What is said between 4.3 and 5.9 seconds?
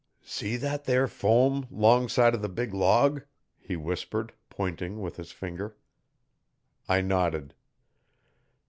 pointing with his finger.